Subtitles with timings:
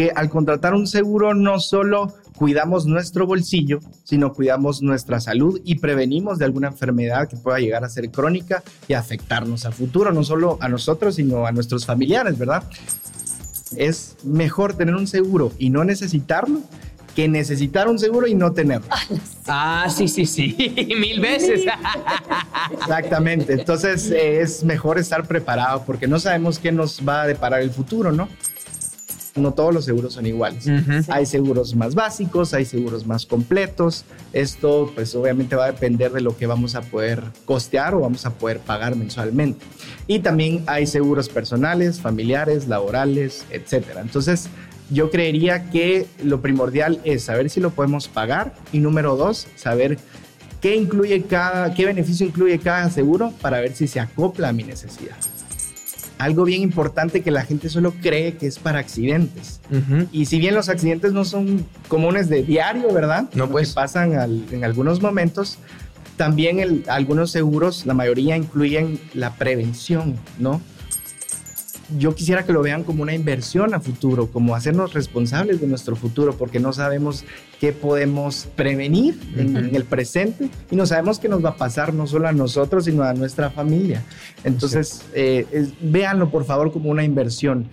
[0.00, 5.74] que al contratar un seguro no solo cuidamos nuestro bolsillo, sino cuidamos nuestra salud y
[5.74, 10.24] prevenimos de alguna enfermedad que pueda llegar a ser crónica y afectarnos a futuro, no
[10.24, 12.64] solo a nosotros, sino a nuestros familiares, ¿verdad?
[13.76, 16.62] Es mejor tener un seguro y no necesitarlo
[17.14, 18.88] que necesitar un seguro y no tenerlo.
[19.46, 20.56] Ah, sí, sí, sí,
[20.98, 21.66] mil veces.
[22.72, 27.60] Exactamente, entonces eh, es mejor estar preparado porque no sabemos qué nos va a deparar
[27.60, 28.30] el futuro, ¿no?
[29.40, 30.66] No todos los seguros son iguales.
[31.08, 34.04] Hay seguros más básicos, hay seguros más completos.
[34.32, 38.26] Esto pues obviamente va a depender de lo que vamos a poder costear o vamos
[38.26, 39.64] a poder pagar mensualmente.
[40.06, 44.00] Y también hay seguros personales, familiares, laborales, etcétera.
[44.00, 44.48] Entonces,
[44.90, 49.98] yo creería que lo primordial es saber si lo podemos pagar y número dos, saber
[50.60, 54.64] qué incluye cada, qué beneficio incluye cada seguro para ver si se acopla a mi
[54.64, 55.16] necesidad
[56.20, 59.60] algo bien importante que la gente solo cree que es para accidentes.
[60.12, 63.30] Y si bien los accidentes no son comunes de diario, ¿verdad?
[63.34, 63.72] No, pues.
[63.72, 64.12] pasan
[64.52, 65.58] en algunos momentos,
[66.16, 70.60] también algunos seguros, la mayoría incluyen la prevención, ¿no?
[71.98, 75.96] Yo quisiera que lo vean como una inversión a futuro, como hacernos responsables de nuestro
[75.96, 77.24] futuro, porque no sabemos
[77.60, 82.06] qué podemos prevenir en, el presente y no sabemos qué nos va a pasar no
[82.06, 84.02] solo a nosotros, sino a nuestra familia.
[84.44, 87.68] Entonces, eh, véanlo por favor como una inversión.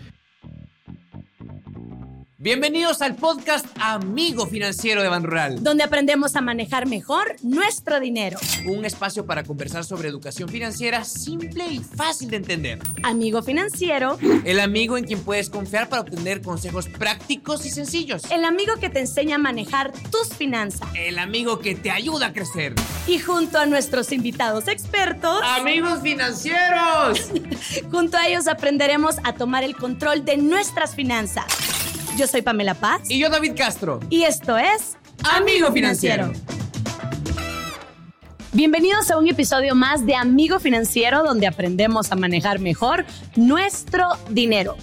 [2.47, 8.39] Bienvenidos al podcast Amigo Financiero de Ban Rural, donde aprendemos a manejar mejor nuestro dinero.
[8.65, 12.79] Un espacio para conversar sobre educación financiera simple y fácil de entender.
[13.03, 18.23] Amigo Financiero, el amigo en quien puedes confiar para obtener consejos prácticos y sencillos.
[18.31, 20.87] El amigo que te enseña a manejar tus finanzas.
[20.95, 22.75] El amigo que te ayuda a crecer.
[23.07, 27.29] Y junto a nuestros invitados expertos, Amigos Financieros,
[27.91, 31.43] junto a ellos aprenderemos a tomar el control de nuestras finanzas.
[32.17, 33.11] Yo soy Pamela Paz.
[33.11, 33.99] Y yo David Castro.
[34.09, 36.33] Y esto es Amigo Financiero.
[38.53, 43.05] Bienvenidos a un episodio más de Amigo Financiero donde aprendemos a manejar mejor
[43.35, 44.75] nuestro dinero.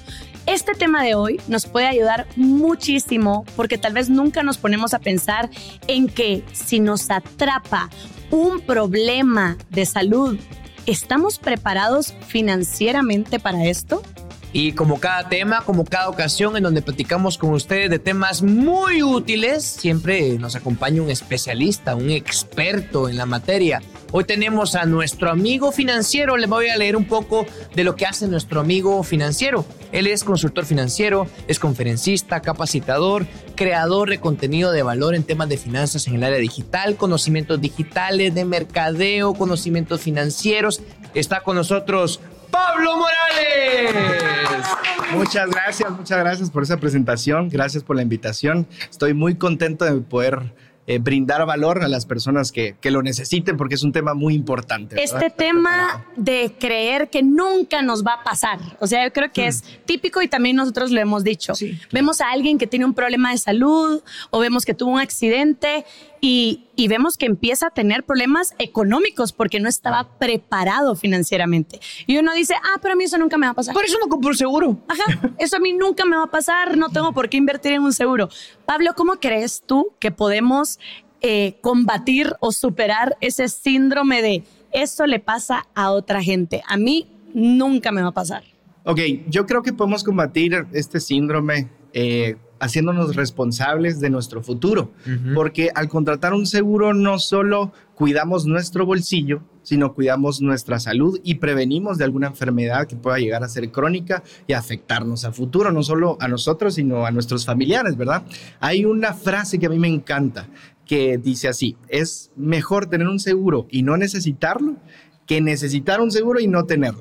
[0.47, 5.01] Este tema de hoy nos puede ayudar muchísimo porque tal vez nunca nos ponemos a
[5.01, 5.51] pensar
[5.89, 7.91] en que si nos atrapa
[8.31, 10.39] un problema de salud,
[10.87, 14.03] ¿estamos preparados financieramente para esto?
[14.57, 19.03] Y como cada tema, como cada ocasión en donde platicamos con ustedes de temas muy
[19.03, 23.83] útiles, siempre nos acompaña un especialista, un experto en la materia.
[24.13, 26.37] Hoy tenemos a nuestro amigo financiero.
[26.37, 29.67] Le voy a leer un poco de lo que hace nuestro amigo financiero.
[29.91, 33.27] Él es consultor financiero, es conferencista, capacitador,
[33.57, 38.33] creador de contenido de valor en temas de finanzas en el área digital, conocimientos digitales,
[38.37, 40.81] de mercadeo, conocimientos financieros.
[41.13, 42.21] Está con nosotros
[42.55, 43.95] Pablo Morales.
[45.13, 48.69] Muchas gracias, muchas gracias por esa presentación, gracias por la invitación.
[48.89, 50.53] Estoy muy contento de poder
[50.87, 54.35] eh, brindar valor a las personas que, que, lo necesiten porque es un tema muy
[54.35, 55.03] importante.
[55.03, 59.47] Este tema de creer que nunca nos va a pasar, o sea, yo creo que
[59.47, 59.85] es mm.
[59.87, 61.55] típico y también nosotros lo hemos dicho.
[61.91, 65.87] Vemos a alguien que tiene un problema de salud o vemos que tuvo un accidente
[66.27, 71.81] y, y, vemos que empieza a tener problemas económicos porque no estaba preparado financieramente.
[72.07, 73.75] Y uno dice, ah, pero a mí eso nunca me va a pasar.
[73.75, 74.79] Por eso no compro un seguro.
[74.89, 77.83] Ajá, eso a mí nunca me va a pasar, no tengo por qué invertir en
[77.83, 78.31] un seguro.
[78.65, 80.79] Pablo, ¿cómo crees tú que podemos
[81.21, 86.63] eh, combatir o superar ese síndrome de eso le pasa a otra gente?
[86.67, 88.45] A mí nunca me va a pasar.
[88.85, 88.99] Ok,
[89.29, 94.93] yo creo que podemos combatir este síndrome eh, haciéndonos responsables de nuestro futuro,
[95.35, 101.37] porque al contratar un seguro no solo cuidamos nuestro bolsillo, sino cuidamos nuestra salud y
[101.37, 105.83] prevenimos de alguna enfermedad que pueda llegar a ser crónica y afectarnos a futuro, no
[105.83, 108.25] solo a nosotros, sino a nuestros familiares, ¿verdad?
[108.61, 110.49] Hay una frase que a mí me encanta
[110.87, 114.77] que dice así, es mejor tener un seguro y no necesitarlo
[115.27, 117.01] que necesitar un seguro y no tenerlo.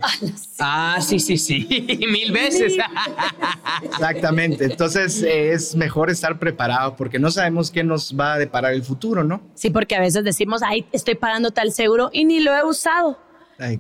[0.59, 1.67] Ah, sí, sí, sí,
[2.11, 2.77] mil veces.
[3.83, 8.73] Exactamente, entonces eh, es mejor estar preparado porque no sabemos qué nos va a deparar
[8.73, 9.41] el futuro, ¿no?
[9.55, 13.17] Sí, porque a veces decimos, ay, estoy pagando tal seguro y ni lo he usado.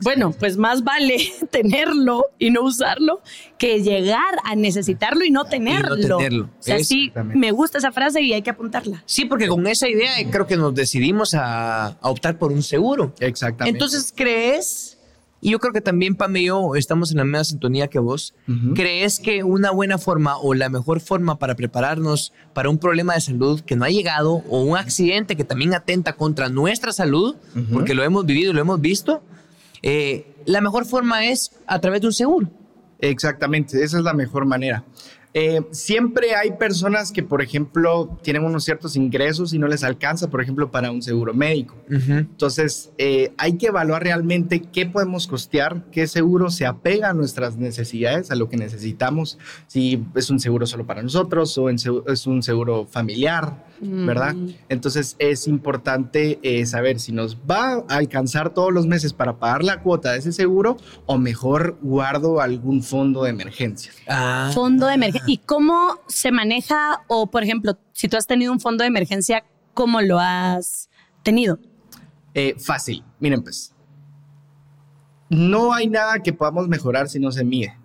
[0.01, 1.17] Bueno, pues más vale
[1.51, 3.21] tenerlo y no usarlo
[3.57, 5.97] que llegar a necesitarlo y no tenerlo.
[5.97, 6.49] Y no tenerlo.
[6.59, 9.03] O sea, sí, me gusta esa frase y hay que apuntarla.
[9.05, 13.13] Sí, porque con esa idea creo que nos decidimos a, optar por un seguro.
[13.19, 13.75] Exactamente.
[13.75, 14.97] Entonces, ¿crees?
[15.43, 18.33] Y yo creo que también Pam y yo estamos en la misma sintonía que vos.
[18.75, 23.19] ¿Crees que una buena forma o la mejor forma para prepararnos para un problema de
[23.19, 27.35] salud que no ha llegado o un accidente que también atenta contra nuestra salud,
[27.73, 29.21] porque lo hemos vivido y lo hemos visto,
[29.83, 32.49] eh, la mejor forma es a través de un seguro.
[32.99, 34.83] Exactamente, esa es la mejor manera.
[35.35, 40.29] Eh, siempre hay personas que, por ejemplo, tienen unos ciertos ingresos y no les alcanza,
[40.29, 41.75] por ejemplo, para un seguro médico.
[41.89, 47.57] Entonces, eh, hay que evaluar realmente qué podemos costear, qué seguro se apega a nuestras
[47.57, 52.43] necesidades, a lo que necesitamos, si es un seguro solo para nosotros o es un
[52.43, 54.33] seguro familiar, ¿verdad?
[54.33, 54.49] Mm.
[54.69, 59.63] Entonces, es importante eh, saber si nos va a alcanzar todos los meses para pagar
[59.63, 63.91] la cuota de ese seguro o mejor guardo algún fondo de emergencia.
[64.07, 64.51] Ah.
[64.53, 65.33] Fondo de emergencia.
[65.33, 67.01] ¿Y cómo se maneja?
[67.07, 69.43] O, por ejemplo, si tú has tenido un fondo de emergencia,
[69.73, 70.89] ¿cómo lo has
[71.23, 71.59] tenido?
[72.33, 73.03] Eh, fácil.
[73.19, 73.73] Miren, pues.
[75.29, 77.77] No hay nada que podamos mejorar si no se mide.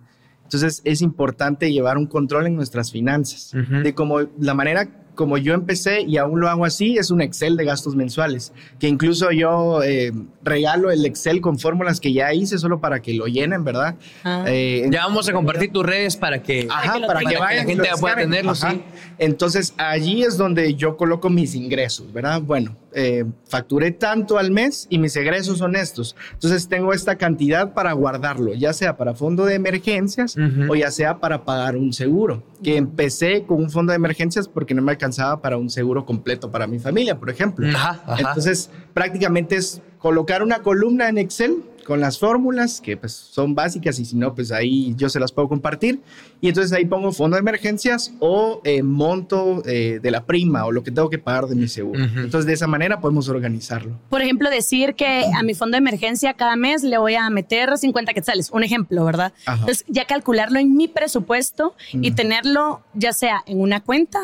[0.49, 5.53] Entonces es importante llevar un control en nuestras finanzas, de cómo la manera como yo
[5.53, 9.83] empecé y aún lo hago así, es un Excel de gastos mensuales, que incluso yo
[9.83, 10.11] eh,
[10.43, 13.95] regalo el Excel con fórmulas que ya hice solo para que lo llenen, ¿verdad?
[14.23, 14.45] Ah.
[14.47, 16.67] Eh, ya vamos a compartir tus redes para que,
[17.07, 18.81] para que, la gente pueda tenerlo, sí.
[19.17, 22.41] Entonces allí es donde yo coloco mis ingresos, ¿verdad?
[22.41, 26.15] Bueno, eh, facturé tanto al mes y mis egresos son estos.
[26.33, 30.35] Entonces tengo esta cantidad para guardarlo, ya sea para fondo de emergencias
[30.69, 32.43] o ya sea para pagar un seguro.
[32.63, 36.51] Que empecé con un fondo de emergencias porque no me alcanzaba para un seguro completo
[36.51, 37.67] para mi familia, por ejemplo.
[38.17, 43.97] Entonces prácticamente es colocar una columna en Excel con las fórmulas que pues son básicas
[43.97, 46.03] y si no pues ahí yo se las puedo compartir
[46.39, 50.71] y entonces ahí pongo fondo de emergencias o eh, monto eh, de la prima o
[50.71, 52.03] lo que tengo que pagar de mi seguro.
[52.03, 53.99] Entonces de esa manera podemos organizarlo.
[54.07, 57.75] Por ejemplo, decir que a mi fondo de emergencia cada mes le voy a meter
[57.75, 59.33] 50 quetzales, un ejemplo, ¿verdad?
[59.47, 64.19] Entonces ya calcularlo en mi presupuesto y tenerlo ya sea en una cuenta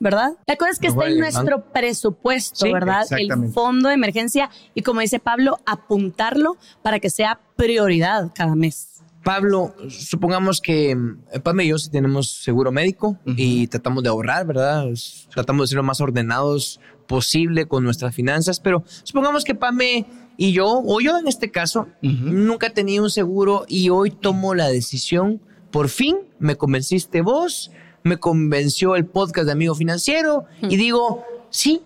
[0.00, 0.32] ¿verdad?
[0.46, 3.06] La cosa es que está en nuestro presupuesto, ¿verdad?
[3.10, 8.90] El fondo de emergencia y como dice Pablo, apuntarlo para que sea prioridad cada mes.
[9.22, 14.46] Pablo, supongamos que eh, Pame y yo sí tenemos seguro médico y tratamos de ahorrar,
[14.46, 14.86] ¿verdad?
[15.32, 20.06] Tratamos de ser lo más ordenados posible con nuestras finanzas, pero supongamos que Pame
[20.38, 24.68] y yo, o yo en este caso, nunca tenía un seguro y hoy tomo la
[24.68, 27.70] decisión, por fin me convenciste vos,
[28.02, 31.82] me convenció el podcast de Amigo Financiero y digo, sí,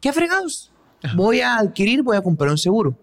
[0.00, 0.72] qué fregados.
[1.14, 2.96] Voy a adquirir, voy a comprar un seguro.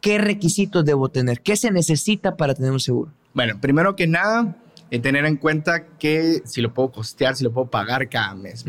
[0.00, 1.42] ¿Qué requisitos debo tener?
[1.42, 3.12] ¿Qué se necesita para tener un seguro?
[3.34, 4.56] Bueno, primero que nada,
[4.98, 8.64] tener en cuenta que si lo puedo costear, si lo puedo pagar cada mes.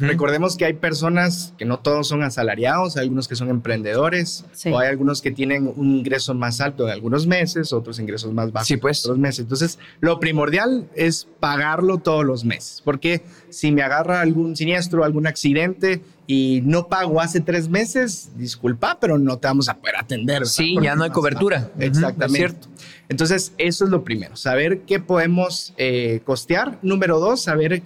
[0.00, 4.78] Recordemos que hay personas que no todos son asalariados, hay algunos que son emprendedores, o
[4.78, 8.68] hay algunos que tienen un ingreso más alto en algunos meses, otros ingresos más bajos
[8.68, 9.04] sí, pues.
[9.04, 9.40] en otros meses.
[9.40, 15.26] Entonces, lo primordial es pagarlo todos los meses, porque si me agarra algún siniestro, algún
[15.26, 20.46] accidente, y no pago hace tres meses, disculpa, pero no te vamos a poder atender.
[20.46, 21.70] Sí, ya no hay cobertura.
[21.78, 22.38] Exactamente.
[22.38, 22.68] cierto.
[23.08, 26.78] Entonces, eso es lo primero, saber qué podemos eh, costear.
[26.82, 27.82] Número dos, saber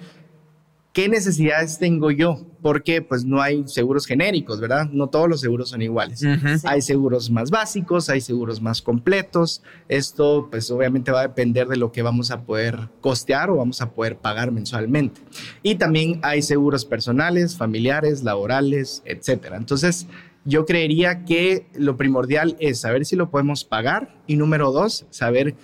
[0.98, 4.88] qué necesidades tengo yo, porque pues no hay seguros genéricos, ¿verdad?
[4.90, 6.24] No todos los seguros son iguales.
[6.64, 9.62] Hay seguros más básicos, hay seguros más completos.
[9.88, 13.80] Esto pues obviamente va a depender de lo que vamos a poder costear o vamos
[13.80, 15.20] a poder pagar mensualmente.
[15.62, 19.56] Y también hay seguros personales, familiares, laborales, etcétera.
[19.56, 20.08] Entonces,
[20.48, 25.54] yo creería que lo primordial es saber si lo podemos pagar y número dos, saber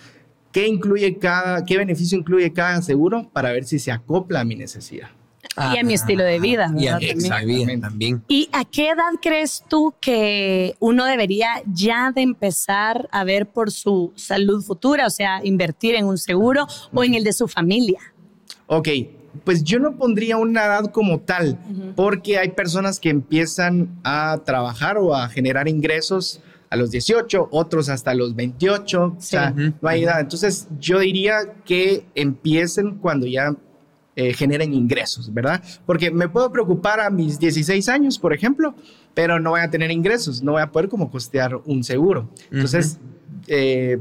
[0.53, 4.56] qué incluye cada, qué beneficio incluye cada seguro para ver si se acopla a mi
[4.56, 5.08] necesidad.
[5.73, 6.70] y a mi estilo de vida.
[6.77, 8.23] Y a mi también.
[8.29, 13.70] ¿Y a qué edad crees tú que uno debería ya de empezar a ver por
[13.70, 18.01] su salud futura, o sea, invertir en un seguro o en el de su familia?
[18.67, 18.89] Ok,
[19.43, 21.58] pues yo no pondría una edad como tal,
[21.96, 27.88] porque hay personas que empiezan a trabajar o a generar ingresos a los 18, otros
[27.88, 30.20] hasta los 28, o sea, no hay edad.
[30.20, 33.55] Entonces yo diría que empiecen cuando ya
[34.17, 35.62] eh, generen ingresos, ¿verdad?
[35.86, 38.74] Porque me puedo preocupar a mis 16 años, por ejemplo,
[39.12, 42.29] pero no voy a tener ingresos, no voy a poder como costear un seguro.
[42.50, 42.98] Entonces,
[43.48, 43.98] eh,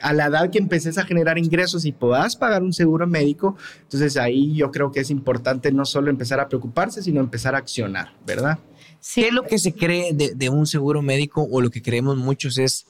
[0.00, 4.16] a la edad que empeces a generar ingresos y puedas pagar un seguro médico, entonces
[4.16, 8.14] ahí yo creo que es importante no solo empezar a preocuparse, sino empezar a accionar,
[8.26, 8.58] ¿verdad?
[9.00, 9.22] Sí.
[9.22, 12.58] ¿Qué es lo que se cree de, un seguro médico o lo que creemos muchos
[12.58, 12.86] es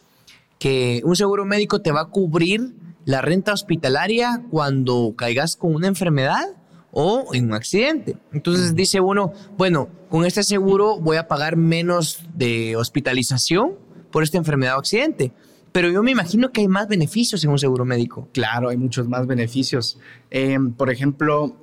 [0.58, 5.88] que un seguro médico te va a cubrir la renta hospitalaria cuando caigas con una
[5.88, 6.44] enfermedad
[6.90, 8.16] o en un accidente.
[8.32, 13.74] Entonces dice uno, bueno, con este seguro voy a pagar menos de hospitalización
[14.10, 15.32] por esta enfermedad o accidente
[15.76, 18.30] pero yo me imagino que hay más beneficios en un seguro médico.
[18.32, 19.98] Claro, hay muchos más beneficios.
[20.30, 21.54] Em, por ejemplo,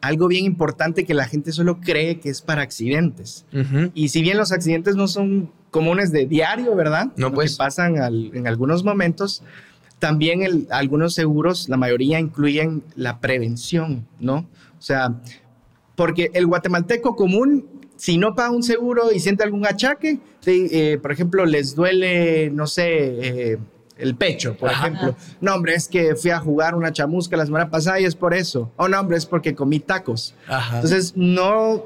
[0.00, 3.44] algo bien importante que la gente solo cree que es para accidentes.
[3.92, 7.08] Y si bien los accidentes no son comunes de diario, ¿verdad?
[7.16, 7.54] No, pues.
[7.54, 9.42] Que pasan en algunos momentos.
[9.98, 14.46] También algunos seguros, la mayoría incluyen la prevención, ¿no?
[14.78, 15.20] O sea,
[15.96, 21.12] porque el guatemalteco común, si no paga un seguro y siente algún achaque, eh, por
[21.12, 23.58] ejemplo, les duele, no sé, eh,
[23.98, 25.16] el pecho, por ejemplo.
[25.40, 28.34] No, hombre, es que fui a jugar una chamusca la semana pasada y es por
[28.34, 28.72] eso.
[28.76, 30.34] O oh, no, hombre, es porque comí tacos.
[30.74, 31.84] Entonces, no,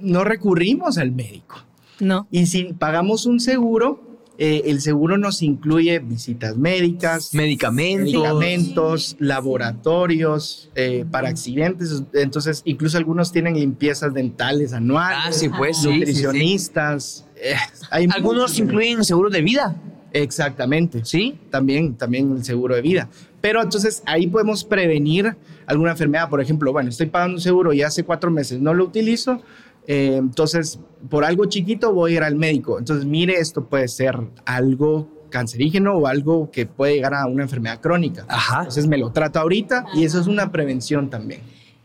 [0.00, 1.56] no recurrimos al médico.
[2.00, 2.26] No.
[2.30, 4.11] Y si pagamos un seguro,
[4.44, 12.02] eh, el seguro nos incluye visitas médicas, medicamentos, medicamentos laboratorios eh, para accidentes.
[12.12, 15.18] Entonces, incluso algunos tienen limpiezas dentales anuales.
[15.26, 17.24] Ah, sí, pues, nutricionistas.
[17.36, 17.54] Eh,
[17.92, 19.76] hay algunos incluyen seguro de vida.
[20.12, 21.04] Exactamente.
[21.04, 21.38] Sí.
[21.50, 23.08] También, también el seguro de vida.
[23.40, 26.28] Pero entonces ahí podemos prevenir alguna enfermedad.
[26.28, 29.40] Por ejemplo, bueno, estoy pagando un seguro y hace cuatro meses no lo utilizo
[29.86, 32.78] eh, entonces, por algo chiquito voy a ir al médico.
[32.78, 37.80] Entonces, mire, esto puede ser algo cancerígeno o algo que puede llegar a una enfermedad
[37.80, 38.24] crónica.
[38.28, 38.58] Ajá.
[38.60, 41.40] Entonces, me lo trato ahorita y eso es una prevención también.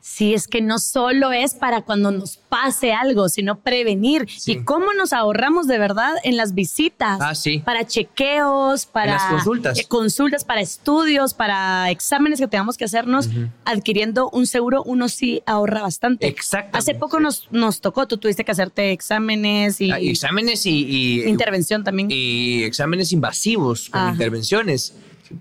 [0.09, 4.25] Sí, es que no solo es para cuando nos pase algo, sino prevenir.
[4.45, 7.19] ¿Y cómo nos ahorramos de verdad en las visitas?
[7.21, 7.59] Ah, sí.
[7.59, 9.77] Para chequeos, para las consultas.
[9.77, 13.29] Eh, consultas, para estudios, para exámenes que tengamos que hacernos.
[13.65, 16.25] Adquiriendo un seguro, uno sí ahorra bastante.
[16.25, 16.77] Exacto.
[16.77, 19.91] Hace poco nos, nos tocó, tú tuviste que hacerte exámenes y...
[19.91, 22.07] Ah, exámenes y, Intervención también.
[22.09, 24.95] Y exámenes invasivos con intervenciones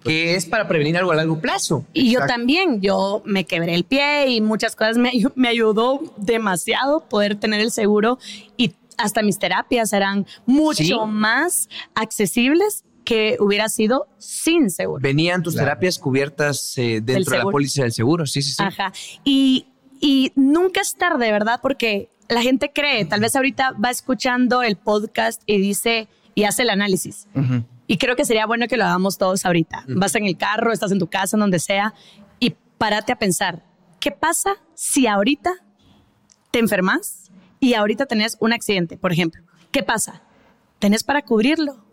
[0.05, 1.85] que es para prevenir algo a largo plazo.
[1.93, 7.09] Y yo también, yo me quebré el pie y muchas cosas me, me ayudó demasiado
[7.09, 8.19] poder tener el seguro
[8.57, 15.01] y hasta mis terapias eran mucho más accesibles que hubiera sido sin seguro.
[15.01, 18.63] Venían tus terapias cubiertas eh, dentro de la póliza del seguro, sí, sí, sí.
[18.63, 18.93] Ajá.
[19.25, 19.67] Y,
[20.01, 21.61] y nunca es tarde, ¿verdad?
[21.63, 26.63] Porque la gente cree, tal vez ahorita va escuchando el podcast y dice y hace
[26.63, 27.29] el análisis.
[27.87, 29.85] Y creo que sería bueno que lo hagamos todos ahorita.
[29.89, 31.95] Vas en el carro, estás en tu casa, en donde sea,
[32.41, 33.65] y párate a pensar,
[34.01, 35.53] ¿qué pasa si ahorita
[36.51, 39.43] te enfermas y ahorita tenés un accidente, por ejemplo?
[39.71, 40.23] ¿Qué pasa?
[40.79, 41.85] ¿Tenés para cubrirlo?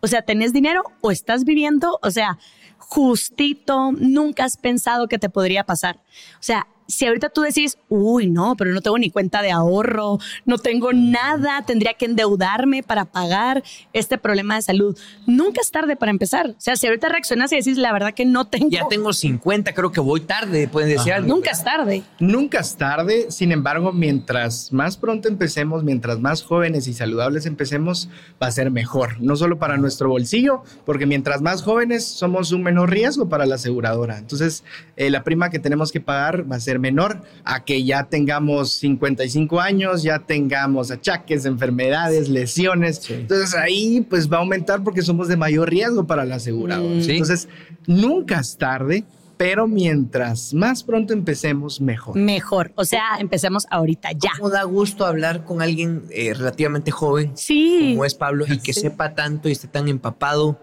[0.00, 1.98] O sea, ¿tenés dinero o estás viviendo?
[2.02, 2.38] O sea,
[2.78, 5.96] justito, nunca has pensado que te podría pasar.
[6.34, 10.18] O sea, si ahorita tú decís, uy, no, pero no tengo ni cuenta de ahorro,
[10.46, 14.98] no tengo nada, tendría que endeudarme para pagar este problema de salud.
[15.26, 16.48] Nunca es tarde para empezar.
[16.48, 18.70] O sea, si ahorita reaccionas y decís, la verdad que no tengo.
[18.70, 21.28] Ya tengo 50, creo que voy tarde, pueden decir algo.
[21.28, 22.02] Nunca es tarde.
[22.20, 23.26] Nunca es tarde.
[23.30, 28.08] Sin embargo, mientras más pronto empecemos, mientras más jóvenes y saludables empecemos,
[28.42, 29.20] va a ser mejor.
[29.20, 33.56] No solo para nuestro bolsillo, porque mientras más jóvenes somos un menor riesgo para la
[33.56, 34.16] aseguradora.
[34.16, 34.64] Entonces,
[34.96, 38.72] eh, la prima que tenemos que pagar va a ser menor a que ya tengamos
[38.72, 43.08] 55 años, ya tengamos achaques, enfermedades, lesiones.
[43.10, 46.94] Entonces ahí pues va a aumentar porque somos de mayor riesgo para la aseguradora.
[46.94, 47.10] Mm.
[47.10, 47.48] Entonces
[47.86, 49.04] nunca es tarde,
[49.36, 52.16] pero mientras más pronto empecemos, mejor.
[52.16, 54.32] Mejor, o sea, empecemos ahorita ya.
[54.36, 57.92] Como da gusto hablar con alguien eh, relativamente joven, sí.
[57.92, 60.60] como es Pablo, y que sepa tanto y esté tan empapado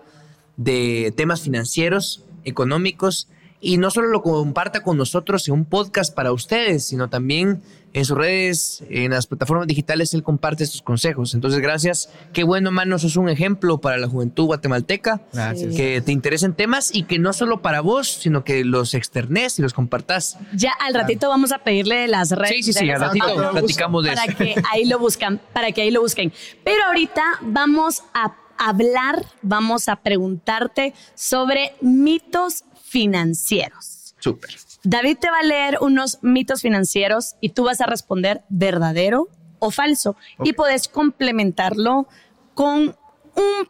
[0.57, 3.29] de temas financieros, económicos
[3.65, 8.05] y no solo lo comparta con nosotros en un podcast para ustedes, sino también en
[8.05, 11.33] sus redes, en las plataformas digitales, él comparte estos consejos.
[11.33, 12.09] Entonces, gracias.
[12.31, 15.21] Qué bueno, mano, sos un ejemplo para la juventud guatemalteca.
[15.33, 15.75] Gracias.
[15.75, 19.63] Que te interesen temas y que no solo para vos, sino que los externes y
[19.63, 20.37] los compartas.
[20.53, 22.57] Ya al ratito vamos a pedirle las redes.
[22.57, 25.89] Sí, sí, sí, al ratito platicamos de para que ahí lo buscan, para que ahí
[25.89, 26.31] lo busquen.
[26.63, 34.15] Pero ahorita vamos a hablar, vamos a preguntarte sobre mitos financieros.
[34.19, 34.55] Súper.
[34.83, 39.71] David te va a leer unos mitos financieros y tú vas a responder verdadero o
[39.71, 40.15] falso.
[40.43, 42.07] Y puedes complementarlo
[42.53, 42.95] con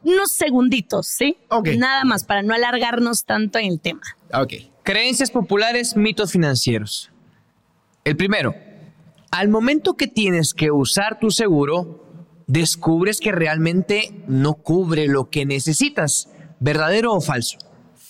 [0.04, 1.38] unos segunditos, ¿sí?
[1.50, 1.70] Ok.
[1.78, 4.02] Nada más para no alargarnos tanto en el tema.
[4.34, 4.54] Ok.
[4.84, 7.12] Creencias populares, mitos financieros.
[8.04, 8.54] El primero,
[9.32, 12.05] al momento que tienes que usar tu seguro,
[12.48, 16.30] descubres que realmente no cubre lo que necesitas.
[16.60, 17.58] ¿Verdadero o falso?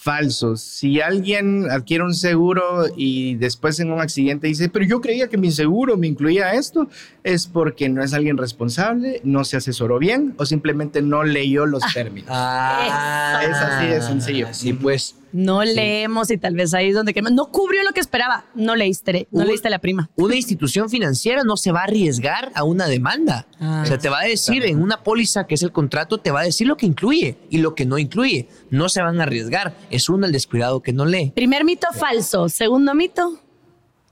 [0.06, 0.62] falsos.
[0.62, 5.38] Si alguien adquiere un seguro y después en un accidente dice, pero yo creía que
[5.38, 6.88] mi seguro me incluía esto,
[7.24, 11.82] es porque no es alguien responsable, no se asesoró bien o simplemente no leyó los
[11.92, 12.30] términos.
[12.32, 14.48] Ah, es así de sencillo.
[14.52, 17.34] Sí, pues no leemos y tal vez ahí donde queremos.
[17.34, 18.46] No cubrió lo que esperaba.
[18.56, 20.10] No leíste, no leíste la prima.
[20.16, 23.46] Una institución financiera no se va a arriesgar a una demanda.
[23.60, 23.82] Ah.
[23.84, 26.40] o sea, te va a decir en una póliza que es el contrato, te va
[26.40, 28.48] a decir lo que incluye y lo que no incluye.
[28.70, 29.76] No se van a arriesgar.
[29.90, 31.34] Es uno el descuidado que no lee.
[31.36, 32.48] Primer mito falso.
[32.48, 33.38] Segundo mito.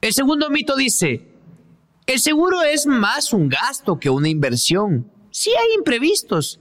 [0.01, 1.25] El segundo mito dice,
[2.05, 5.09] el seguro es más un gasto que una inversión.
[5.31, 6.59] Sí hay imprevistos,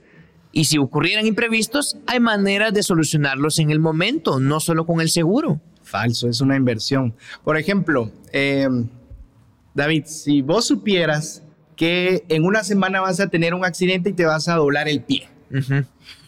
[0.52, 5.09] Y si ocurrieran imprevistos, hay maneras de solucionarlos en el momento, no solo con el
[5.09, 5.61] seguro.
[5.82, 7.14] Falso, es una inversión.
[7.42, 8.68] Por ejemplo, eh,
[9.75, 11.42] David, si vos supieras
[11.75, 15.02] que en una semana vas a tener un accidente y te vas a doblar el
[15.02, 15.28] pie,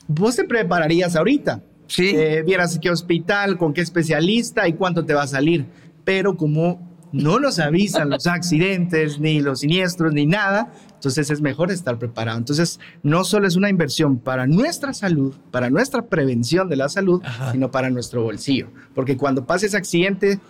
[0.08, 1.62] vos te prepararías ahorita.
[1.86, 2.12] Sí.
[2.14, 5.66] Eh, vieras qué hospital, con qué especialista y cuánto te va a salir.
[6.04, 10.72] Pero como no nos avisan los accidentes, ni los siniestros, ni nada,
[11.04, 12.38] entonces es mejor estar preparado.
[12.38, 17.22] Entonces, no solo es una inversión para nuestra salud, para nuestra prevención de la salud,
[17.52, 18.68] sino para nuestro bolsillo.
[18.94, 20.40] Porque cuando pase ese accidente,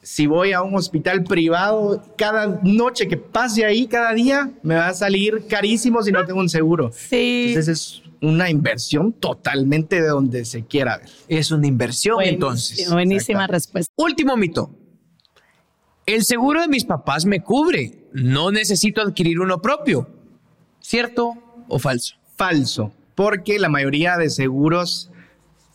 [0.00, 4.88] si voy a un hospital privado, cada noche que pase ahí, cada día, me va
[4.88, 6.90] a salir carísimo si no tengo un seguro.
[6.94, 7.48] Sí.
[7.48, 11.10] Entonces es una inversión totalmente de donde se quiera ver.
[11.28, 12.90] Es una inversión entonces.
[12.90, 13.92] Buenísima respuesta.
[13.96, 14.70] Último mito.
[16.06, 17.97] El seguro de mis papás me cubre.
[18.12, 20.08] No necesito adquirir uno propio.
[20.80, 21.34] ¿Cierto
[21.68, 22.14] o falso?
[22.36, 25.10] Falso, porque la mayoría de seguros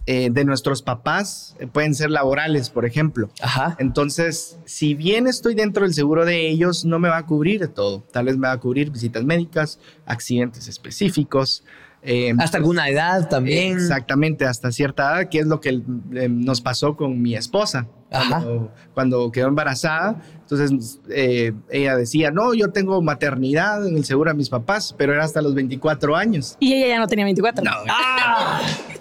[0.05, 3.29] eh, de nuestros papás eh, pueden ser laborales, por ejemplo.
[3.41, 3.75] Ajá.
[3.79, 8.03] Entonces, si bien estoy dentro del seguro de ellos, no me va a cubrir todo.
[8.11, 11.63] Tal vez me va a cubrir visitas médicas, accidentes específicos.
[12.01, 13.73] eh, Hasta alguna edad también.
[13.77, 15.69] Exactamente, hasta cierta edad, que es lo que
[16.13, 17.87] eh, nos pasó con mi esposa.
[18.13, 24.29] Cuando, cuando quedó embarazada, entonces eh, ella decía, no, yo tengo maternidad en el seguro
[24.29, 26.55] de mis papás, pero era hasta los 24 años.
[26.59, 27.63] Y ella ya no tenía 24.
[27.63, 27.71] No.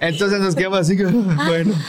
[0.01, 1.75] Entonces nos quedamos así como, bueno.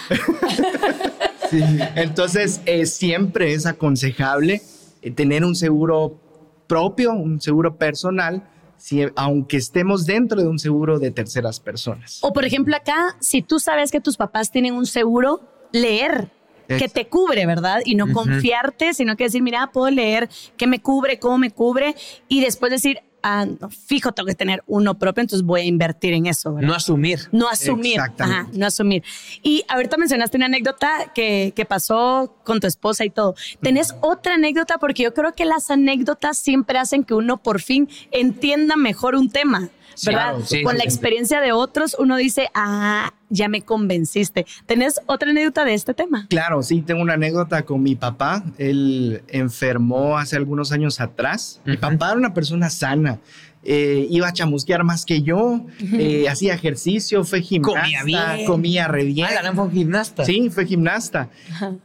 [1.49, 1.61] Sí.
[1.95, 4.63] Entonces, eh, siempre es aconsejable
[5.03, 6.19] eh, tener un seguro
[6.67, 12.19] propio, un seguro personal, si, aunque estemos dentro de un seguro de terceras personas.
[12.21, 16.31] O por ejemplo acá, si tú sabes que tus papás tienen un seguro, leer
[16.67, 17.81] que te cubre, ¿verdad?
[17.85, 21.95] Y no confiarte, sino que decir, mira, puedo leer qué me cubre, cómo me cubre,
[22.27, 26.13] y después decir, ah, no, fijo, tengo que tener uno propio, entonces voy a invertir
[26.13, 26.67] en eso, ¿verdad?
[26.67, 27.19] No asumir.
[27.31, 27.93] No asumir.
[27.93, 28.41] Exactamente.
[28.41, 29.03] Ajá, no asumir.
[29.41, 33.35] Y ahorita mencionaste una anécdota que, que pasó con tu esposa y todo.
[33.61, 34.77] ¿Tenés otra anécdota?
[34.77, 39.29] Porque yo creo que las anécdotas siempre hacen que uno por fin entienda mejor un
[39.29, 39.69] tema.
[39.95, 40.31] Sí, ¿Verdad?
[40.31, 40.63] claro, sí.
[40.63, 44.45] Con la experiencia de otros, uno dice, ah, ya me convenciste.
[44.65, 46.27] ¿Tenés otra anécdota de este tema?
[46.29, 48.43] Claro, sí, tengo una anécdota con mi papá.
[48.57, 51.61] Él enfermó hace algunos años atrás.
[51.65, 53.19] Mi papá era una persona sana.
[53.65, 58.45] Eh, iba a chamusquear más que yo, eh, hacía ejercicio, fue gimnasta, Comía bien.
[58.45, 59.27] comía re bien.
[59.29, 60.25] Ah, la fue un gimnasta.
[60.25, 61.29] Sí, fue gimnasta.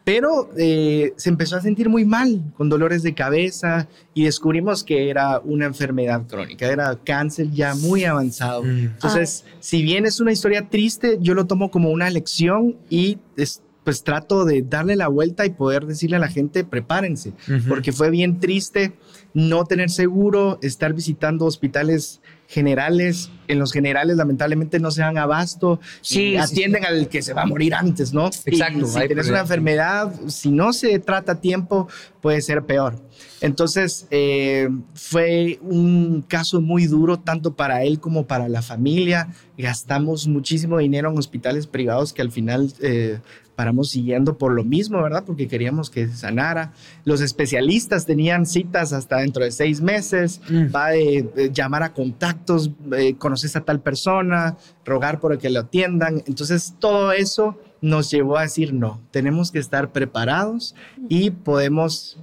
[0.04, 5.08] Pero eh, se empezó a sentir muy mal, con dolores de cabeza, y descubrimos que
[5.10, 8.62] era una enfermedad crónica, era cáncer ya muy avanzado.
[8.64, 8.78] Mm.
[8.94, 13.62] Entonces, si bien es una historia triste, yo lo tomo como una lección y es-
[13.84, 17.68] pues trato de darle la vuelta y poder decirle a la gente, prepárense, Ujú.
[17.70, 18.92] porque fue bien triste
[19.38, 23.30] no tener seguro, estar visitando hospitales generales.
[23.46, 25.78] En los generales, lamentablemente, no se dan abasto.
[26.00, 28.26] Sí, atienden al que se va a morir antes, ¿no?
[28.26, 29.30] Exacto, Y si tienes problema.
[29.30, 31.86] una enfermedad, si no se trata a tiempo,
[32.20, 32.96] puede ser peor.
[33.40, 39.28] Entonces, eh, fue un caso muy duro, tanto para él como para la familia.
[39.56, 43.20] Gastamos muchísimo dinero en hospitales privados que al final eh,
[43.58, 45.24] paramos siguiendo por lo mismo, ¿verdad?
[45.26, 46.72] Porque queríamos que sanara.
[47.04, 50.40] Los especialistas tenían citas hasta dentro de seis meses.
[50.48, 50.66] Mm.
[50.72, 55.58] Va de, de llamar a contactos, eh, conoces a tal persona, rogar por que lo
[55.58, 56.22] atiendan.
[56.28, 60.76] Entonces, todo eso nos llevó a decir, no, tenemos que estar preparados
[61.08, 62.16] y podemos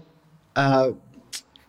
[0.56, 0.88] ah,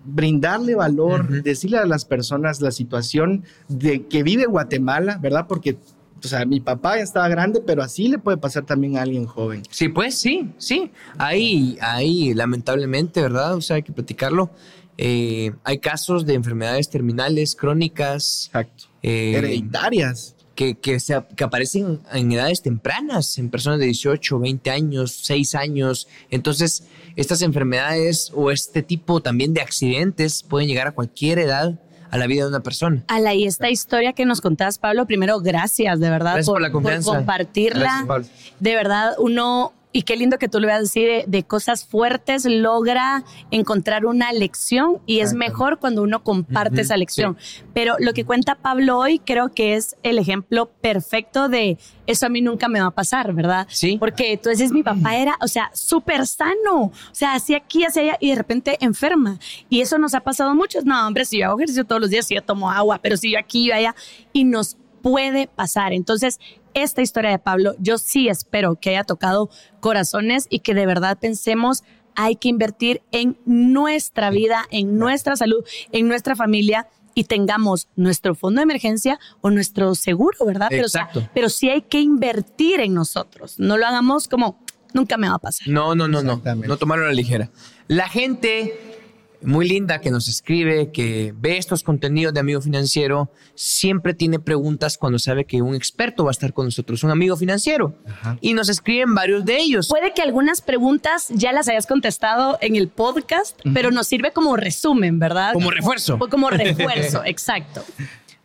[0.05, 1.43] brindarle valor, Ujú.
[1.43, 5.47] decirle a las personas la situación de que vive Guatemala, ¿verdad?
[5.49, 5.77] Porque,
[6.25, 9.27] o sea, mi papá ya estaba grande, pero así le puede pasar también a alguien
[9.27, 9.63] joven.
[9.71, 10.91] Sí, pues sí, sí.
[11.19, 13.55] Ahí, ahí, lamentablemente, ¿verdad?
[13.55, 14.51] O sea, hay que platicarlo.
[14.99, 18.85] Eh, hay casos de enfermedades terminales, crónicas, Exacto.
[19.03, 20.35] eh, Hereditarias.
[20.55, 25.55] que, que, se, que aparecen en edades tempranas, en personas de 18, 20 años, 6
[25.55, 26.09] años.
[26.31, 31.79] Entonces, estas enfermedades o este tipo también de accidentes pueden llegar a cualquier edad
[32.17, 33.03] a la vida de una persona.
[33.09, 36.71] Ala, y esta historia que nos contabas, Pablo, primero, gracias, de verdad, Gracias por la
[36.73, 37.15] confianza.
[37.17, 37.81] compartirla.
[37.81, 38.27] Gracias, Pablo.
[38.61, 41.87] de verdad, uno, y qué lindo que tú le vas a decir, de, de cosas
[41.87, 47.39] fuertes logra encontrar una lección y es mejor cuando uno comparte Ujú, esa lección.
[47.73, 52.29] Pero lo que cuenta Pablo hoy creo que es el ejemplo perfecto de eso a
[52.29, 53.67] mí nunca me va a pasar, ¿verdad?
[53.71, 53.97] Sí.
[53.99, 58.03] Porque tú dices, mi papá era, o sea, súper sano, o sea, hacía aquí, hacía
[58.03, 59.39] allá y de repente enferma.
[59.71, 60.85] Y eso nos ha pasado a muchos.
[60.85, 63.33] No, hombre, si yo hago ejercicio todos los días, si yo tomo agua, pero si
[63.33, 63.95] yo aquí, yo allá,
[64.35, 65.93] y nos puede pasar.
[65.93, 66.39] Entonces,
[66.77, 69.49] esta historia de Pablo, yo sí espero que haya tocado
[69.81, 71.83] corazones y que de verdad pensemos,
[72.15, 78.35] hay que invertir en nuestra vida, en nuestra salud, en nuestra familia y tengamos nuestro
[78.35, 80.67] fondo de emergencia o nuestro seguro, ¿verdad?
[80.69, 81.27] Pero, Exacto.
[81.33, 83.59] pero sí hay que invertir en nosotros.
[83.59, 84.59] No lo hagamos como
[84.93, 85.67] nunca me va a pasar.
[85.69, 86.43] No, no, no, no.
[86.45, 87.51] No tomarlo a la ligera.
[87.89, 88.96] La gente
[89.43, 94.99] muy linda que nos escribe, que ve estos contenidos de amigo financiero, siempre tiene preguntas
[94.99, 97.95] cuando sabe que un experto va a estar con nosotros, un amigo financiero.
[98.41, 99.89] Y nos escriben varios de ellos.
[99.89, 104.57] Puede que algunas preguntas ya las hayas contestado en el podcast, pero nos sirve como
[104.57, 105.53] resumen, ¿verdad?
[105.53, 106.17] Como refuerzo.
[106.21, 107.85] O como refuerzo, exacto.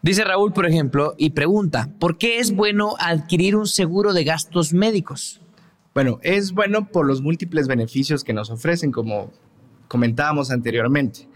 [0.01, 4.73] Dice Raúl, por ejemplo, y pregunta, ¿por qué es bueno adquirir un seguro de gastos
[4.73, 5.41] médicos?
[5.93, 9.31] Bueno, es bueno por los múltiples beneficios que nos ofrecen, como
[9.91, 11.27] comentábamos anteriormente.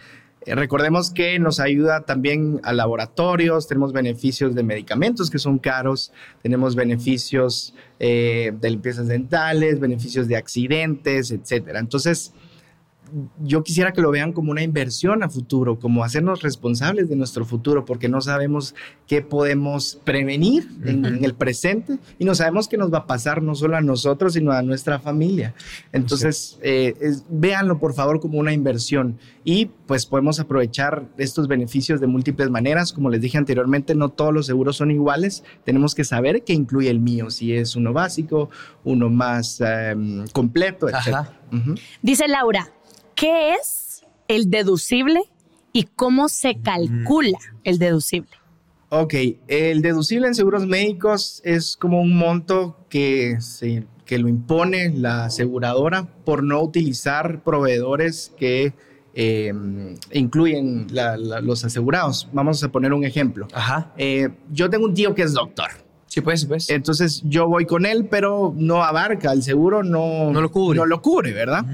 [0.46, 6.14] Eh, recordemos que nos ayuda también a laboratorios, tenemos beneficios de medicamentos que son caros,
[6.42, 11.80] tenemos beneficios eh, de limpiezas dentales, beneficios de accidentes, etcétera.
[11.80, 12.32] Entonces,
[13.44, 17.46] yo quisiera que lo vean como una inversión a futuro, como hacernos responsables de nuestro
[17.46, 18.76] futuro, porque no sabemos
[19.08, 23.42] qué podemos prevenir en, en el presente y no sabemos qué nos va a pasar
[23.42, 25.54] no solo a nosotros, sino a nuestra familia.
[25.94, 32.02] Entonces, eh, es- véanlo por favor como una inversión y pues podemos aprovechar estos beneficios
[32.02, 32.92] de múltiples maneras.
[32.92, 35.44] Como les dije anteriormente, no todos los seguros son iguales.
[35.64, 38.50] Tenemos que saber qué incluye el mío, si es uno básico,
[38.84, 40.96] uno más em, completo, etc.
[41.08, 41.34] Ajá.
[42.02, 42.70] Dice Laura,
[43.16, 45.22] ¿qué es el deducible
[45.74, 48.30] y cómo se calcula el deducible?
[48.90, 49.14] Ok,
[49.48, 55.26] el deducible en seguros médicos es como un monto que, se- que lo impone la
[55.26, 58.74] aseguradora por no utilizar proveedores que
[59.18, 59.54] eh,
[60.12, 62.28] incluyen la- la- los asegurados.
[62.34, 63.48] Vamos a poner un ejemplo.
[63.54, 63.94] Ajá.
[63.98, 65.70] Eh, yo tengo un tío que es doctor.
[66.16, 66.70] Sí, pues, pues.
[66.70, 70.78] Entonces yo voy con él, pero no abarca, el seguro no, No lo cubre.
[70.78, 71.66] No lo cubre, ¿verdad?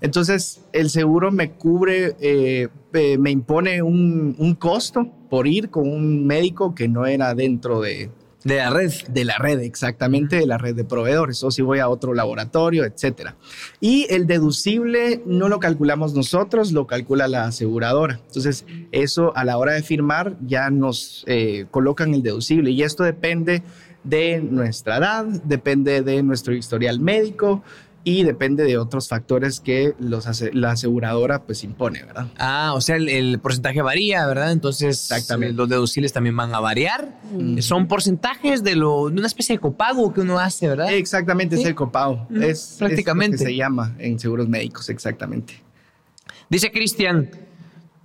[0.00, 5.88] Entonces el seguro me cubre, eh, eh, me impone un, un costo por ir con
[5.88, 8.10] un médico que no era dentro de,
[8.44, 8.92] de la red.
[9.08, 12.84] de la red, exactamente de la red de proveedores, o si voy a otro laboratorio,
[12.84, 13.36] etcétera.
[13.80, 18.20] Y el deducible no lo calculamos nosotros, lo calcula la aseguradora.
[18.26, 23.02] Entonces, eso a la hora de firmar ya nos eh, colocan el deducible y esto
[23.02, 23.62] depende
[24.04, 27.62] de nuestra edad, depende de nuestro historial médico
[28.06, 32.26] y depende de otros factores que los la aseguradora pues impone, ¿verdad?
[32.38, 34.52] Ah, o sea, el, el porcentaje varía, ¿verdad?
[34.52, 35.54] Entonces, Exactamente.
[35.54, 37.18] los deducibles también van a variar.
[37.60, 40.92] Son porcentajes de, lo, de una especie de copago que uno hace, ¿verdad?
[40.92, 41.62] Exactamente, Sí.
[41.62, 42.26] es el copago.
[42.28, 43.36] Mm, es, prácticamente.
[43.36, 45.54] Es lo que se llama en seguros médicos, exactamente.
[46.50, 47.30] Dice Cristian,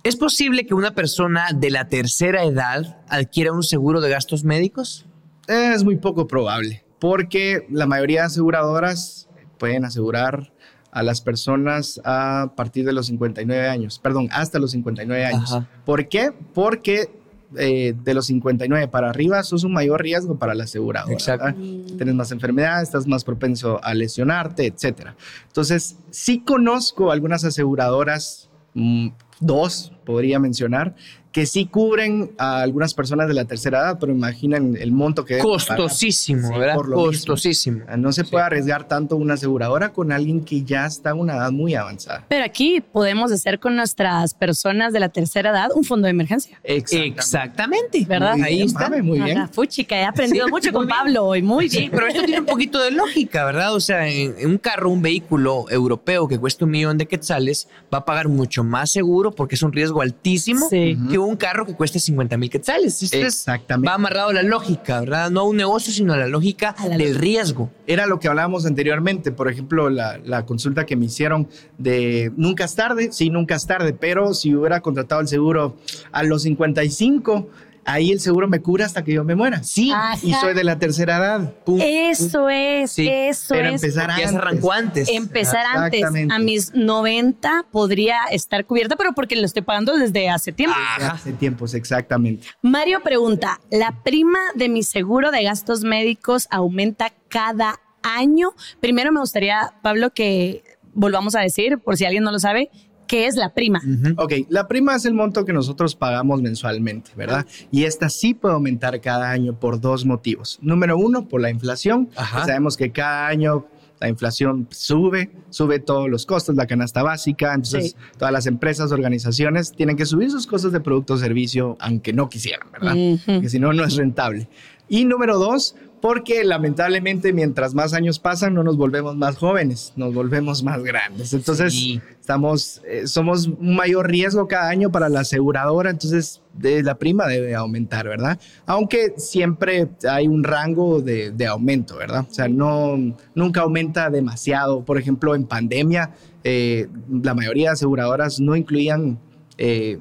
[0.02, 5.04] ¿es posible que una persona de la tercera edad adquiera un seguro de gastos médicos?
[5.46, 9.28] Es muy poco probable, porque la mayoría de aseguradoras
[9.60, 10.50] pueden asegurar
[10.90, 15.52] a las personas a partir de los 59 años, perdón, hasta los 59 años.
[15.52, 15.68] Ajá.
[15.84, 16.32] ¿Por qué?
[16.52, 17.08] Porque
[17.56, 21.12] eh, de los 59 para arriba sos un mayor riesgo para la aseguradora.
[21.12, 21.46] Exacto.
[21.46, 21.96] ¿verdad?
[21.96, 25.14] Tienes más enfermedades, estás más propenso a lesionarte, etcétera.
[25.46, 29.08] Entonces, sí conozco algunas aseguradoras, mm,
[29.40, 30.94] dos podría mencionar,
[31.32, 35.34] que sí cubren a algunas personas de la tercera edad, pero imaginen el monto que
[35.38, 35.46] pagar.
[35.52, 36.74] Costosísimo, Sí, ¿verdad?
[36.74, 37.06] por lo mismo.
[37.12, 37.84] Costosísimo.
[37.98, 41.52] No se puede arriesgar tanto una aseguradora con alguien que ya está a una edad
[41.52, 42.24] muy avanzada.
[42.28, 46.58] Pero aquí podemos hacer con nuestras personas de la tercera edad un fondo de emergencia.
[46.64, 48.04] Exactamente.
[48.08, 48.36] ¿Verdad?
[48.36, 48.88] Muy Ahí bien, está.
[48.88, 49.48] Mame, muy bien.
[49.52, 50.98] Fuchica, he aprendido Sí, mucho con bien.
[50.98, 51.42] Pablo hoy.
[51.42, 51.90] Muy Sí, bien.
[51.92, 53.74] pero esto tiene un poquito de lógica, ¿verdad?
[53.74, 57.68] O sea, en, en un carro, un vehículo europeo que cuesta un millón de quetzales
[57.92, 60.96] va a pagar mucho más seguro porque es un riesgo altísimo Sí.
[61.10, 63.02] que un carro que cueste 50 mil quetzales.
[63.02, 63.88] Esto es- Exactamente.
[63.88, 65.30] va amarrado a la lógica, ¿verdad?
[65.30, 67.20] No a un negocio, sino a la lógica A la del lógica.
[67.20, 67.70] riesgo.
[67.86, 72.64] Era lo que hablábamos anteriormente, por ejemplo, la, la consulta que me hicieron de nunca
[72.64, 75.76] es tarde, sí, nunca es tarde, pero si hubiera contratado el seguro
[76.12, 77.48] a los 55,
[77.84, 79.62] ahí el seguro me cura hasta que yo me muera.
[79.62, 79.90] Sí.
[79.92, 80.18] Ajá.
[80.22, 81.52] Y soy de la tercera edad.
[81.64, 81.80] Pum.
[81.80, 83.82] Eso es, Sí, eso pero es.
[83.82, 84.34] empezar Ya se antes.
[84.36, 85.08] arrancó antes.
[85.08, 86.00] Empezar antes.
[86.00, 86.34] Exactamente.
[86.34, 90.76] A mis 90 podría estar cubierta, pero porque lo estoy pagando desde hace tiempo.
[90.78, 91.12] Ajá.
[91.12, 92.46] Hace tiempos, exactamente.
[92.62, 98.50] Mario pregunta, ¿la prima de mi seguro de gastos médicos aumenta cada año?
[98.80, 100.62] Primero me gustaría, Pablo, que
[100.92, 102.70] volvamos a decir, por si alguien no lo sabe,
[103.10, 103.82] ¿qué es la prima?
[104.18, 107.44] Ok, la prima es el monto que nosotros pagamos mensualmente, ¿verdad?
[107.72, 110.60] Y esta sí puede aumentar cada año por dos motivos.
[110.62, 112.08] Número uno, por la inflación.
[112.14, 112.46] Ajá.
[112.46, 113.66] Sabemos que cada año
[113.98, 117.96] la inflación sube, sube todos los costos, la canasta básica, entonces Sí.
[118.16, 122.28] todas las empresas, organizaciones tienen que subir sus costos de producto o servicio, aunque no
[122.28, 122.94] quisieran, ¿verdad?
[123.26, 124.48] Porque si no, no es rentable.
[124.88, 130.14] Y número dos, porque lamentablemente mientras más años pasan no nos volvemos más jóvenes, nos
[130.14, 131.32] volvemos más grandes.
[131.32, 137.26] Entonces estamos, eh, somos un mayor riesgo cada año para la aseguradora, entonces la prima
[137.26, 138.38] debe aumentar, ¿verdad?
[138.66, 142.26] Aunque siempre hay un rango de, aumento, ¿verdad?
[142.28, 142.96] O sea, no,
[143.34, 144.84] nunca aumenta demasiado.
[144.84, 149.18] Por ejemplo, en pandemia, eh, la mayoría de aseguradoras no incluían...
[149.58, 149.98] Eh,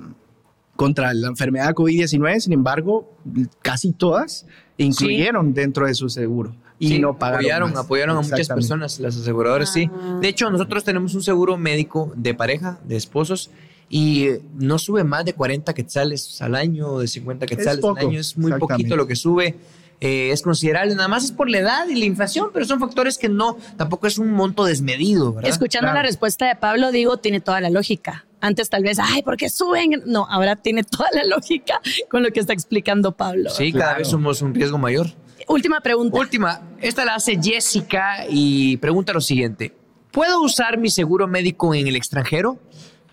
[0.75, 3.13] contra la enfermedad COVID-19, sin embargo,
[3.61, 4.45] casi todas
[4.83, 7.39] incluyeron dentro de su seguro y no pagaron.
[7.39, 9.89] Apoyaron, apoyaron a muchas personas, las aseguradoras, sí.
[10.21, 13.51] De hecho, nosotros tenemos un seguro médico de pareja, de esposos,
[13.89, 18.37] y no sube más de 40 quetzales al año, de 50 quetzales al año, es
[18.37, 19.55] muy poquito lo que sube.
[20.01, 23.17] Eh, es considerable, nada más es por la edad y la inflación, pero son factores
[23.17, 25.33] que no, tampoco es un monto desmedido.
[25.33, 25.49] ¿verdad?
[25.49, 28.25] Escuchando la respuesta de Pablo, digo, tiene toda la lógica.
[28.41, 30.03] Antes tal vez, ay, ¿por qué suben?
[30.05, 33.49] No, ahora tiene toda la lógica con lo que está explicando Pablo.
[33.49, 35.07] Sí, cada vez somos un riesgo mayor.
[35.47, 36.17] Última pregunta.
[36.17, 39.75] Última, esta la hace Jessica y pregunta lo siguiente.
[40.11, 42.59] ¿Puedo usar mi seguro médico en el extranjero?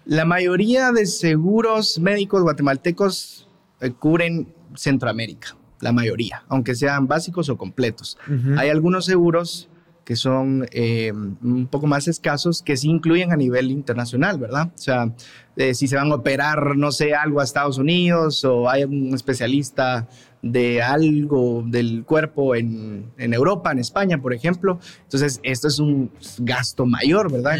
[0.04, 3.48] La mayoría de seguros médicos guatemaltecos
[3.80, 8.18] eh, cubren Centroamérica la mayoría, aunque sean básicos o completos.
[8.56, 9.68] Hay algunos seguros
[10.06, 14.70] que son eh, un poco más escasos, que sí incluyen a nivel internacional, ¿verdad?
[14.72, 15.12] O sea,
[15.56, 19.12] eh, si se van a operar, no sé, algo a Estados Unidos o hay un
[19.12, 20.08] especialista
[20.42, 24.78] de algo del cuerpo en, en Europa, en España, por ejemplo.
[25.02, 27.58] Entonces, esto es un gasto mayor, ¿verdad?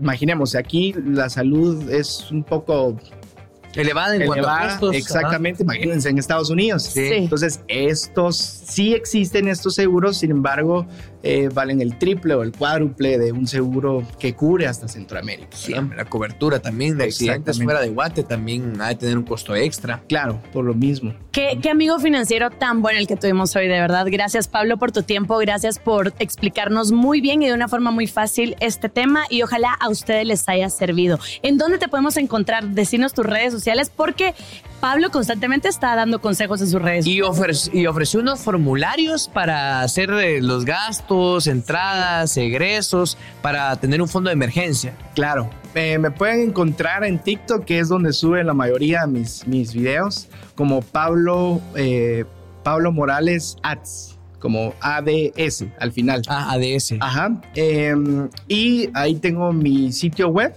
[0.00, 2.96] imaginemos, aquí la salud es un poco
[3.76, 4.94] elevada en cuanto a gastos.
[4.94, 6.84] Exactamente, imagínense en Estados Unidos.
[6.84, 7.08] Sí.
[7.12, 10.86] Entonces, estos sí existen estos seguros, sin embargo,
[11.28, 15.56] eh, valen el triple o el cuádruple de un seguro que cubre hasta Centroamérica.
[15.96, 20.02] La cobertura también de accidentes fuera de Guate también ha de tener un costo extra.
[20.08, 21.14] Claro, por lo mismo.
[21.32, 24.06] Qué, qué amigo financiero tan bueno el que tuvimos hoy, de verdad.
[24.08, 25.36] Gracias, Pablo, por tu tiempo.
[25.38, 29.72] Gracias por explicarnos muy bien y de una forma muy fácil este tema y ojalá
[29.72, 31.18] a ustedes les haya servido.
[31.42, 32.68] ¿En dónde te podemos encontrar?
[32.68, 34.34] Decinos tus redes sociales porque
[34.86, 37.08] Pablo constantemente está dando consejos en sus redes.
[37.08, 44.06] Y, y ofreció unos formularios para hacer eh, los gastos, entradas, egresos, para tener un
[44.06, 44.96] fondo de emergencia.
[45.16, 45.50] Claro.
[45.74, 50.28] me pueden encontrar en TikTok, que es donde sube la mayoría de mis, mis videos,
[50.54, 52.24] como Pablo, eh,
[52.62, 56.22] Pablo Morales Ads como ADS al final.
[56.28, 56.94] Ah, ADS.
[57.00, 57.40] Ajá.
[57.54, 60.54] Em, y ahí tengo mi sitio web.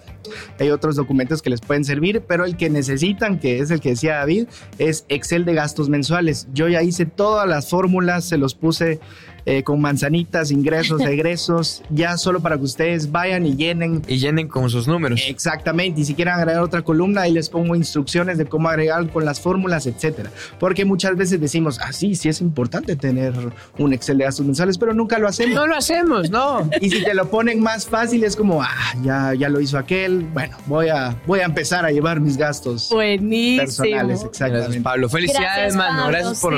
[0.60, 3.90] Hay otros documentos que les pueden servir, pero el que necesitan, que es el que
[3.90, 6.48] decía David, es Excel de gastos mensuales.
[6.54, 9.00] Yo ya hice todas las fórmulas, se los puse
[9.46, 14.02] eh, con manzanitas, ingresos, egresos, ya solo para que ustedes vayan y llenen.
[14.08, 15.24] Y llenen con sus números.
[15.28, 19.26] Exactamente, y si quieren agregar otra columna, ahí les pongo instrucciones de cómo agregar con
[19.26, 20.32] las fórmulas, etcétera.
[20.60, 23.34] Porque muchas veces decimos, ah, sí, sí es importante tener
[23.78, 25.56] un Excel de gastos mensuales, pero nunca lo hacemos.
[25.56, 26.70] No lo hacemos, no.
[26.82, 28.68] Y si te lo ponen más fácil, es como, ah,
[29.02, 32.90] ya, ya lo hizo aquel, bueno, voy a, voy a empezar a llevar mis gastos
[32.90, 33.64] Buenísimo.
[33.66, 34.24] personales.
[34.24, 34.82] Exactamente.
[34.82, 36.08] Pablo, felicidades, mano.
[36.08, 36.54] Gracias por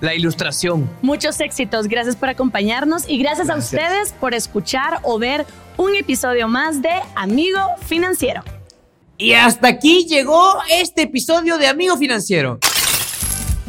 [0.00, 0.88] la ilustración.
[1.02, 6.48] Muchos éxitos, gracias por acompañarnos y gracias, a ustedes por escuchar o ver un episodio
[6.48, 8.42] más de Amigo Financiero.
[9.18, 12.58] Y hasta aquí llegó este episodio de Amigo Financiero.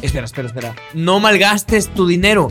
[0.00, 0.74] Espera, espera, espera.
[0.94, 2.50] No malgastes tu dinero.